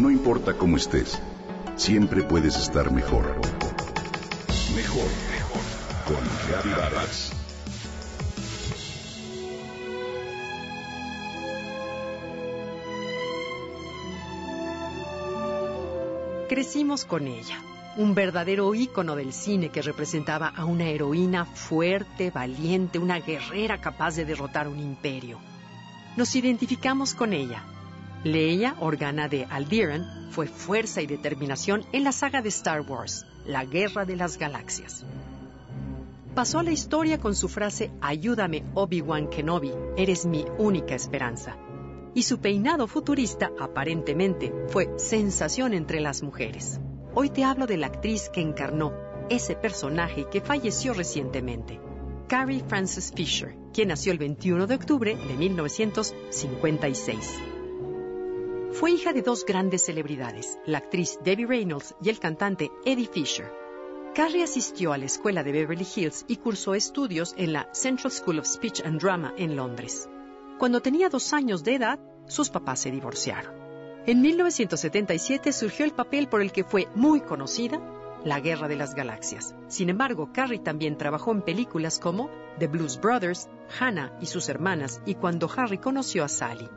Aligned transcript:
No 0.00 0.10
importa 0.10 0.54
cómo 0.54 0.78
estés, 0.78 1.20
siempre 1.76 2.22
puedes 2.22 2.56
estar 2.56 2.90
mejor. 2.90 3.38
Mejor, 4.74 5.04
mejor. 5.30 5.60
Con 6.06 6.16
Reavivadas. 6.48 7.32
Crecimos 16.48 17.04
con 17.04 17.26
ella, 17.26 17.58
un 17.98 18.14
verdadero 18.14 18.74
ícono 18.74 19.16
del 19.16 19.34
cine 19.34 19.68
que 19.68 19.82
representaba 19.82 20.48
a 20.48 20.64
una 20.64 20.84
heroína 20.84 21.44
fuerte, 21.44 22.30
valiente, 22.30 22.98
una 22.98 23.20
guerrera 23.20 23.82
capaz 23.82 24.16
de 24.16 24.24
derrotar 24.24 24.66
un 24.66 24.80
imperio. 24.80 25.38
Nos 26.16 26.34
identificamos 26.36 27.14
con 27.14 27.34
ella. 27.34 27.62
Leia, 28.24 28.76
Organa 28.80 29.28
de 29.28 29.46
Alderan, 29.46 30.28
fue 30.30 30.46
fuerza 30.46 31.00
y 31.00 31.06
determinación 31.06 31.84
en 31.92 32.04
la 32.04 32.12
saga 32.12 32.42
de 32.42 32.50
Star 32.50 32.82
Wars, 32.82 33.24
La 33.46 33.64
Guerra 33.64 34.04
de 34.04 34.16
las 34.16 34.36
Galaxias. 34.36 35.04
Pasó 36.34 36.58
a 36.58 36.62
la 36.62 36.70
historia 36.70 37.18
con 37.18 37.34
su 37.34 37.48
frase 37.48 37.90
Ayúdame, 38.00 38.64
Obi-Wan 38.74 39.30
Kenobi, 39.30 39.72
eres 39.96 40.26
mi 40.26 40.44
única 40.58 40.94
esperanza 40.94 41.56
y 42.14 42.22
su 42.24 42.40
peinado 42.40 42.86
futurista 42.86 43.50
aparentemente 43.58 44.52
fue 44.68 44.98
sensación 44.98 45.72
entre 45.74 46.00
las 46.00 46.22
mujeres. 46.22 46.80
Hoy 47.14 47.30
te 47.30 47.44
hablo 47.44 47.66
de 47.66 47.78
la 47.78 47.86
actriz 47.86 48.28
que 48.28 48.40
encarnó 48.40 48.92
ese 49.28 49.54
personaje 49.54 50.26
que 50.30 50.40
falleció 50.40 50.92
recientemente, 50.92 51.80
Carrie 52.28 52.64
Frances 52.66 53.12
Fisher, 53.14 53.54
quien 53.72 53.88
nació 53.88 54.12
el 54.12 54.18
21 54.18 54.66
de 54.66 54.74
octubre 54.74 55.16
de 55.16 55.34
1956. 55.34 57.59
Fue 58.72 58.92
hija 58.92 59.12
de 59.12 59.22
dos 59.22 59.44
grandes 59.44 59.84
celebridades, 59.84 60.58
la 60.64 60.78
actriz 60.78 61.18
Debbie 61.24 61.46
Reynolds 61.46 61.96
y 62.00 62.08
el 62.08 62.20
cantante 62.20 62.70
Eddie 62.84 63.08
Fisher. 63.08 63.52
Carrie 64.14 64.44
asistió 64.44 64.92
a 64.92 64.98
la 64.98 65.06
escuela 65.06 65.42
de 65.42 65.50
Beverly 65.50 65.86
Hills 65.96 66.24
y 66.28 66.36
cursó 66.36 66.74
estudios 66.74 67.34
en 67.36 67.52
la 67.52 67.68
Central 67.74 68.12
School 68.12 68.38
of 68.38 68.46
Speech 68.46 68.82
and 68.84 69.00
Drama 69.00 69.34
en 69.36 69.56
Londres. 69.56 70.08
Cuando 70.58 70.80
tenía 70.80 71.08
dos 71.08 71.32
años 71.32 71.64
de 71.64 71.74
edad, 71.74 71.98
sus 72.26 72.48
papás 72.48 72.80
se 72.80 72.92
divorciaron. 72.92 73.52
En 74.06 74.20
1977 74.22 75.52
surgió 75.52 75.84
el 75.84 75.92
papel 75.92 76.28
por 76.28 76.40
el 76.40 76.52
que 76.52 76.64
fue 76.64 76.86
muy 76.94 77.20
conocida, 77.20 77.80
La 78.24 78.40
Guerra 78.40 78.68
de 78.68 78.76
las 78.76 78.94
Galaxias. 78.94 79.54
Sin 79.66 79.90
embargo, 79.90 80.30
Carrie 80.32 80.60
también 80.60 80.96
trabajó 80.96 81.32
en 81.32 81.42
películas 81.42 81.98
como 81.98 82.30
The 82.58 82.68
Blues 82.68 83.00
Brothers, 83.00 83.48
Hannah 83.78 84.16
y 84.20 84.26
sus 84.26 84.48
hermanas 84.48 85.02
y 85.06 85.16
cuando 85.16 85.50
Harry 85.54 85.78
conoció 85.78 86.22
a 86.24 86.28
Sally. 86.28 86.68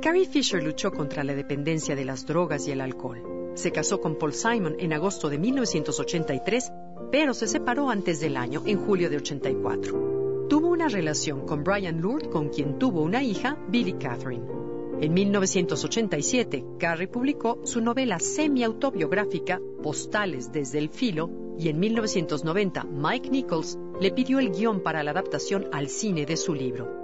Carrie 0.00 0.24
Fisher 0.24 0.62
luchó 0.62 0.92
contra 0.92 1.22
la 1.24 1.34
dependencia 1.34 1.94
de 1.94 2.06
las 2.06 2.24
drogas 2.24 2.66
y 2.66 2.70
el 2.70 2.80
alcohol. 2.80 3.52
Se 3.54 3.70
casó 3.70 4.00
con 4.00 4.16
Paul 4.16 4.32
Simon 4.32 4.76
en 4.78 4.94
agosto 4.94 5.28
de 5.28 5.36
1983, 5.36 6.72
pero 7.12 7.34
se 7.34 7.46
separó 7.46 7.90
antes 7.90 8.18
del 8.18 8.38
año, 8.38 8.62
en 8.64 8.78
julio 8.78 9.10
de 9.10 9.18
84. 9.18 10.46
Tuvo 10.48 10.68
una 10.68 10.88
relación 10.88 11.44
con 11.46 11.64
Brian 11.64 12.00
Lourdes, 12.00 12.28
con 12.28 12.48
quien 12.48 12.78
tuvo 12.78 13.02
una 13.02 13.22
hija, 13.22 13.58
Billy 13.68 13.92
Catherine. 13.92 14.46
En 15.02 15.12
1987, 15.12 16.64
Carrie 16.78 17.08
publicó 17.08 17.60
su 17.64 17.82
novela 17.82 18.18
semi-autobiográfica 18.18 19.60
Postales 19.82 20.50
desde 20.50 20.78
el 20.78 20.88
filo 20.88 21.30
y 21.58 21.68
en 21.68 21.78
1990 21.78 22.84
Mike 22.84 23.28
Nichols 23.28 23.78
le 24.00 24.10
pidió 24.12 24.38
el 24.38 24.50
guion 24.50 24.82
para 24.82 25.02
la 25.02 25.10
adaptación 25.10 25.66
al 25.72 25.88
cine 25.88 26.24
de 26.24 26.38
su 26.38 26.54
libro. 26.54 26.99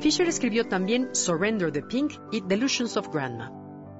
Fisher 0.00 0.28
escribió 0.28 0.68
también 0.68 1.08
Surrender 1.12 1.72
the 1.72 1.82
Pink 1.82 2.12
y 2.30 2.40
Delusions 2.40 2.96
of 2.96 3.08
Grandma. 3.12 3.52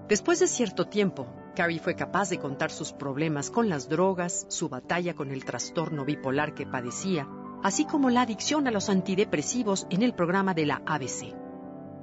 Después 0.08 0.38
de 0.40 0.46
cierto 0.46 0.86
tiempo, 0.86 1.26
Carrie 1.54 1.80
fue 1.80 1.96
capaz 1.96 2.30
de 2.30 2.38
contar 2.38 2.70
sus 2.70 2.92
problemas 2.92 3.50
con 3.50 3.68
las 3.68 3.88
drogas, 3.88 4.46
su 4.48 4.68
batalla 4.68 5.14
con 5.14 5.30
el 5.30 5.44
trastorno 5.44 6.04
bipolar 6.04 6.54
que 6.54 6.66
padecía 6.66 7.26
así 7.62 7.84
como 7.84 8.10
la 8.10 8.22
adicción 8.22 8.66
a 8.68 8.70
los 8.70 8.88
antidepresivos 8.88 9.86
en 9.90 10.02
el 10.02 10.14
programa 10.14 10.54
de 10.54 10.66
la 10.66 10.82
ABC. 10.86 11.34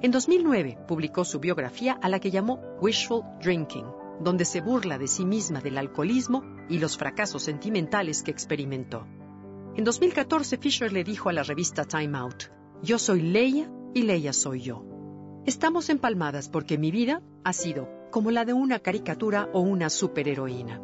En 0.01 0.11
2009 0.11 0.79
publicó 0.87 1.23
su 1.23 1.39
biografía 1.39 1.93
a 2.01 2.09
la 2.09 2.19
que 2.19 2.31
llamó 2.31 2.59
Wishful 2.81 3.23
Drinking, 3.41 3.85
donde 4.19 4.43
se 4.43 4.59
burla 4.59 4.97
de 4.97 5.07
sí 5.07 5.25
misma 5.25 5.61
del 5.61 5.77
alcoholismo 5.77 6.43
y 6.69 6.79
los 6.79 6.97
fracasos 6.97 7.43
sentimentales 7.43 8.23
que 8.23 8.31
experimentó. 8.31 9.07
En 9.75 9.83
2014 9.85 10.57
Fisher 10.57 10.91
le 10.91 11.03
dijo 11.03 11.29
a 11.29 11.33
la 11.33 11.43
revista 11.43 11.85
Time 11.85 12.17
Out, 12.17 12.43
Yo 12.81 12.99
soy 12.99 13.21
Leia 13.21 13.71
y 13.93 14.03
Leia 14.03 14.33
soy 14.33 14.61
yo. 14.61 14.83
Estamos 15.45 15.89
empalmadas 15.89 16.49
porque 16.49 16.77
mi 16.77 16.91
vida 16.91 17.21
ha 17.43 17.53
sido 17.53 17.89
como 18.11 18.31
la 18.31 18.45
de 18.45 18.53
una 18.53 18.79
caricatura 18.79 19.49
o 19.53 19.59
una 19.59 19.89
superheroína. 19.89 20.81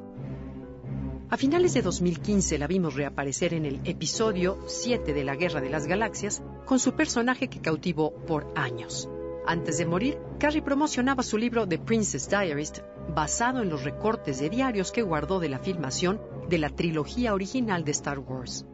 A 1.29 1.37
finales 1.37 1.73
de 1.75 1.81
2015 1.81 2.57
la 2.57 2.67
vimos 2.67 2.95
reaparecer 2.95 3.53
en 3.53 3.65
el 3.65 3.81
episodio 3.83 4.57
7 4.67 5.13
de 5.13 5.23
la 5.23 5.35
Guerra 5.35 5.61
de 5.61 5.69
las 5.69 5.85
Galaxias 5.85 6.41
con 6.65 6.79
su 6.79 6.93
personaje 6.93 7.49
que 7.49 7.61
cautivó 7.61 8.13
por 8.25 8.51
años. 8.55 9.07
Antes 9.45 9.77
de 9.77 9.85
morir, 9.85 10.17
Carrie 10.39 10.61
promocionaba 10.61 11.23
su 11.23 11.37
libro 11.37 11.67
The 11.67 11.79
Princess 11.79 12.29
Diarist, 12.29 12.79
basado 13.15 13.61
en 13.61 13.69
los 13.69 13.83
recortes 13.83 14.39
de 14.39 14.49
diarios 14.49 14.91
que 14.91 15.01
guardó 15.01 15.39
de 15.39 15.49
la 15.49 15.59
filmación 15.59 16.19
de 16.49 16.57
la 16.57 16.69
trilogía 16.69 17.33
original 17.33 17.83
de 17.83 17.91
Star 17.91 18.19
Wars. 18.19 18.65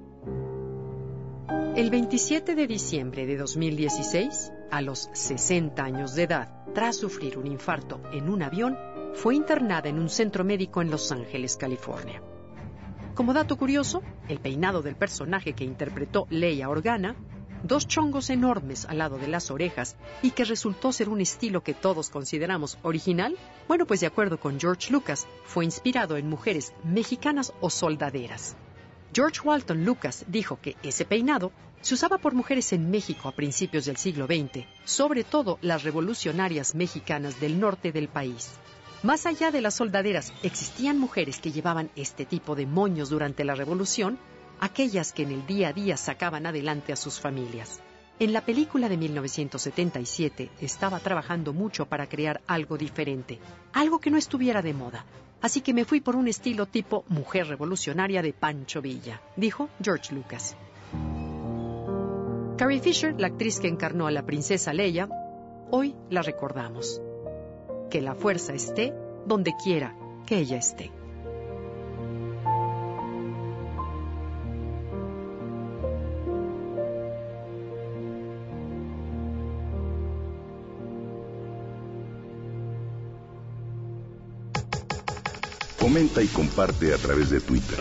El 1.76 1.90
27 1.90 2.56
de 2.56 2.68
diciembre 2.68 3.26
de 3.26 3.36
2016, 3.36 4.50
a 4.72 4.82
los 4.82 5.10
60 5.12 5.84
años 5.84 6.16
de 6.16 6.24
edad, 6.24 6.64
tras 6.74 6.96
sufrir 6.96 7.38
un 7.38 7.48
infarto 7.48 8.02
en 8.14 8.30
un 8.30 8.44
avión, 8.44 8.78
fue 9.14 9.36
internada 9.36 9.90
en 9.90 10.00
un 10.00 10.08
centro 10.08 10.46
médico 10.46 10.82
en 10.82 10.90
Los 10.90 11.12
Ángeles, 11.12 11.58
California. 11.58 12.24
Como 13.14 13.34
dato 13.34 13.58
curioso, 13.58 14.02
el 14.30 14.40
peinado 14.40 14.84
del 14.84 14.96
personaje 14.96 15.52
que 15.52 15.66
interpretó 15.66 16.28
Leia 16.30 16.70
Organa, 16.70 17.18
dos 17.62 17.90
chongos 17.90 18.30
enormes 18.30 18.86
al 18.86 19.00
lado 19.00 19.18
de 19.18 19.28
las 19.28 19.52
orejas 19.52 19.98
y 20.22 20.32
que 20.32 20.46
resultó 20.46 20.94
ser 20.94 21.10
un 21.10 21.20
estilo 21.20 21.62
que 21.62 21.74
todos 21.74 22.10
consideramos 22.10 22.78
original, 22.84 23.36
bueno, 23.68 23.86
pues 23.86 24.00
de 24.00 24.08
acuerdo 24.08 24.40
con 24.40 24.62
George 24.62 24.94
Lucas, 24.94 25.28
fue 25.44 25.66
inspirado 25.66 26.16
en 26.16 26.30
mujeres 26.30 26.74
mexicanas 26.86 27.52
o 27.60 27.70
soldaderas. 27.70 28.56
George 29.16 29.40
Walton 29.46 29.86
Lucas 29.86 30.26
dijo 30.28 30.60
que 30.62 30.76
ese 30.84 31.06
peinado 31.06 31.54
se 31.80 31.94
usaba 31.94 32.18
por 32.18 32.34
mujeres 32.34 32.74
en 32.74 32.92
México 32.92 33.30
a 33.30 33.32
principios 33.32 33.86
del 33.86 33.96
siglo 33.96 34.26
XX, 34.26 34.66
sobre 34.84 35.24
todo 35.24 35.58
las 35.62 35.84
revolucionarias 35.84 36.76
mexicanas 36.76 37.40
del 37.40 37.58
norte 37.58 37.94
del 37.94 38.10
país. 38.10 38.52
Más 39.04 39.26
allá 39.26 39.52
de 39.52 39.62
las 39.62 39.76
soldaderas, 39.76 40.34
existían 40.44 41.00
mujeres 41.00 41.40
que 41.40 41.54
llevaban 41.54 41.92
este 41.96 42.26
tipo 42.26 42.56
de 42.56 42.66
moños 42.66 43.10
durante 43.10 43.46
la 43.46 43.56
Revolución, 43.56 44.20
aquellas 44.60 45.14
que 45.14 45.24
en 45.24 45.32
el 45.32 45.46
día 45.48 45.70
a 45.70 45.74
día 45.74 45.96
sacaban 45.96 46.46
adelante 46.46 46.92
a 46.92 46.98
sus 46.98 47.18
familias. 47.18 47.80
En 48.20 48.34
la 48.34 48.42
película 48.42 48.90
de 48.90 48.98
1977 48.98 50.50
estaba 50.60 51.00
trabajando 51.00 51.54
mucho 51.54 51.86
para 51.86 52.10
crear 52.10 52.42
algo 52.48 52.78
diferente, 52.78 53.40
algo 53.72 54.02
que 54.02 54.12
no 54.12 54.18
estuviera 54.18 54.62
de 54.62 54.74
moda. 54.74 55.06
Así 55.46 55.62
que 55.62 55.76
me 55.76 55.86
fui 55.86 56.02
por 56.02 56.16
un 56.16 56.28
estilo 56.28 56.66
tipo 56.66 57.06
mujer 57.08 57.46
revolucionaria 57.46 58.24
de 58.24 58.34
Pancho 58.34 58.82
Villa, 58.82 59.22
dijo 59.36 59.70
George 59.80 60.12
Lucas. 60.16 60.58
Carrie 62.58 62.80
Fisher, 62.80 63.14
la 63.20 63.28
actriz 63.28 63.60
que 63.60 63.68
encarnó 63.68 64.08
a 64.08 64.12
la 64.12 64.26
princesa 64.26 64.74
Leia, 64.74 65.08
hoy 65.70 65.96
la 66.10 66.24
recordamos 66.24 67.00
que 67.92 68.02
la 68.02 68.16
fuerza 68.16 68.54
esté 68.54 68.92
donde 69.28 69.54
quiera 69.64 69.96
que 70.26 70.40
ella 70.40 70.58
esté. 70.58 70.90
Comenta 85.86 86.24
y 86.24 86.28
comparte 86.28 86.96
a 86.96 86.98
través 86.98 87.30
de 87.30 87.40
Twitter. 87.40 87.80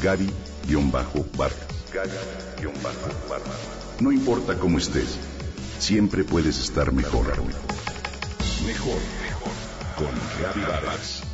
Gaby-Vargas. 0.00 1.50
No 3.98 4.12
importa 4.12 4.56
cómo 4.56 4.78
estés, 4.78 5.18
siempre 5.80 6.22
puedes 6.22 6.60
estar 6.60 6.92
mejor. 6.92 7.26
Mejor 8.64 9.00
con 9.96 10.12
Gaby 10.40 10.60
Vargas. 10.60 11.29